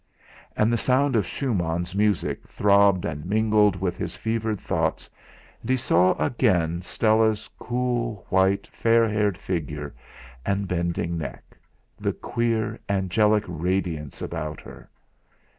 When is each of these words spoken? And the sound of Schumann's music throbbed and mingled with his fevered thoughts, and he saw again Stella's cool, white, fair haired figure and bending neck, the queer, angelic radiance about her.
And 0.57 0.73
the 0.73 0.79
sound 0.81 1.15
of 1.15 1.27
Schumann's 1.27 1.93
music 1.93 2.47
throbbed 2.47 3.05
and 3.05 3.23
mingled 3.23 3.75
with 3.79 3.97
his 3.97 4.15
fevered 4.15 4.59
thoughts, 4.59 5.07
and 5.61 5.69
he 5.69 5.77
saw 5.77 6.13
again 6.17 6.81
Stella's 6.81 7.47
cool, 7.59 8.25
white, 8.29 8.65
fair 8.65 9.07
haired 9.07 9.37
figure 9.37 9.93
and 10.43 10.67
bending 10.67 11.19
neck, 11.19 11.55
the 11.99 12.13
queer, 12.13 12.79
angelic 12.89 13.43
radiance 13.47 14.23
about 14.23 14.59
her. 14.61 14.89